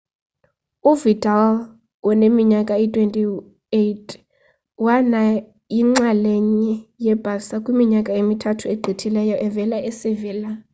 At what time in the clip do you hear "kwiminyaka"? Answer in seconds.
7.63-8.11